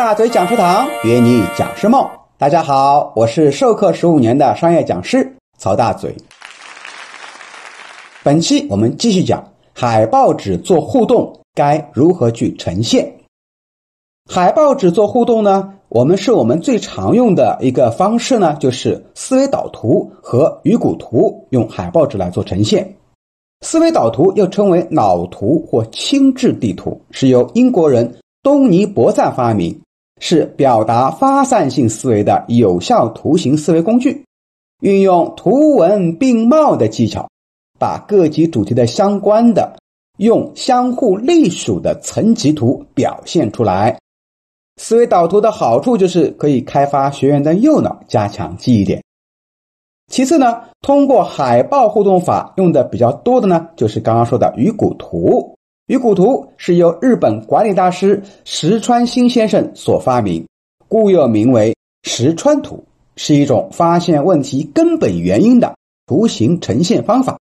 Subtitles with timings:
[0.00, 6.16] 大嘴讲师堂约你讲师梦，大家好，我是授课十五年的商业讲师曹大嘴。
[8.22, 13.12] 本期我们继续讲海报纸做互动该如何去呈现。
[14.26, 22.96] 海报纸做互动呢，我们是我们最常用的一个方式呢，就是思维导图和鱼骨图，用海报纸来做呈现。
[23.60, 28.10] 思维导图又称为脑图或轻质地图，是由英国人
[28.42, 29.78] 东尼伯赞发明，
[30.20, 34.24] 是表达发散性思维的有效图形思维工具。
[34.80, 37.28] 运用图文并茂的技巧，
[37.78, 39.76] 把各级主题的相关的
[40.18, 43.98] 用相互隶属的层级图表现出来。
[44.76, 49.02] 思维导图的好处就是可以开发学员的右脑，加强记忆点。
[50.10, 55.56] 其次呢，通过海报互动法用的比较多的呢，就是刚刚说的鱼骨图。
[55.86, 60.46] 鱼骨图是由日本管理大师石川新先生所发明，
[60.86, 62.84] 故又名为石川图，
[63.16, 65.74] 是一种发现问题根本原因的
[66.06, 67.38] 图形呈现方法。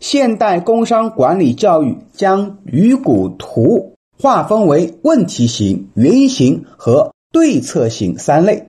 [0.00, 8.66] 现代工商管理教育将鱼骨图划分为问题型、原因型和对策型三类。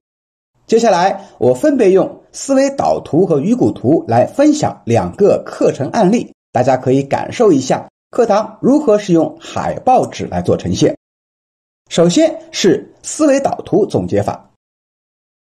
[0.68, 10.98] 接下来，我分别用思维导图和鱼骨图来分享两个课程案例，大家可以感受一下课堂如何使用海报纸来做呈现。
[11.90, 14.52] 首先是思维导图总结法。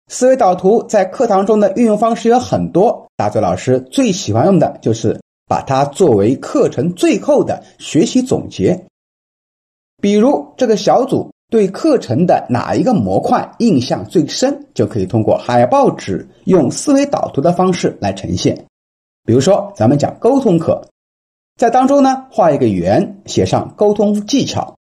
[0.09, 8.87] 思维导图在课堂中的运用方式有很多，大嘴老师最喜欢用的就是把它作为课程最后的学习总结。
[10.01, 11.31] 比如这个小组。
[11.49, 18.67] 对课程的哪一个模块印象最深，就可以通过海报纸用思维导图的方式来呈现。
[19.25, 20.84] 比如说，咱们讲沟通课，
[21.57, 24.77] 在当中呢画一个圆，写上沟通技巧，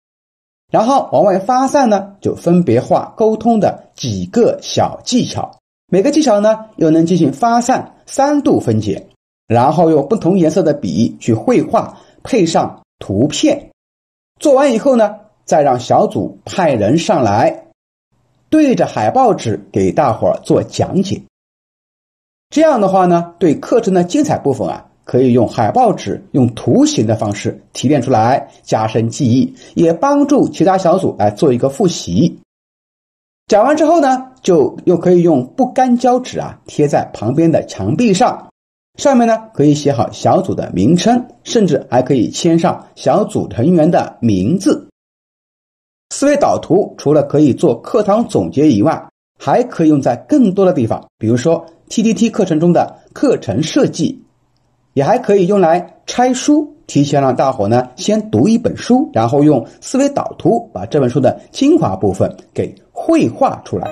[0.70, 9.08] 然后往外发散呢，就分别画沟通的几个小技巧，每个技巧呢又能进行发散三度分解，
[9.48, 13.70] 然后用不同颜色的笔去绘画，配上图片，
[14.38, 15.16] 做完以后呢。
[15.46, 17.66] 再让小组派人上来，
[18.50, 21.22] 对着海报纸给大伙儿做讲解。
[22.50, 32.40] 这样的话呢，对课程的精彩部分啊，可以用海报纸用图形的方式提炼出来，加深记忆，也帮助其他小组来做一个复习。
[33.46, 38.48] 讲完之后呢，就又可以用不干胶纸啊贴在旁边的墙壁上，
[38.98, 44.88] 上面呢可以写好小组的名称，甚至还可以签上小组成员的名字。
[46.10, 54.24] 思维导图除了可以做课堂总结以外，还可以用在更多的地方，比如说 TTT 课程中的课程设计，
[54.96, 63.90] 也还可以用来拆书，提前让大伙呢先读一本书，然后用思维导图把这本书的精华部分给绘画出来。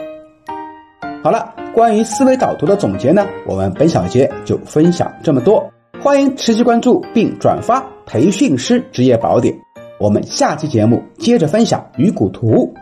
[1.22, 5.70] 好了，关于思维导图的总结呢，我们本小节就分享这么多，
[6.02, 9.54] 欢迎持续关注并转发培训师职业宝典。
[10.00, 12.72] 我们下期节目接着分享鱼骨图。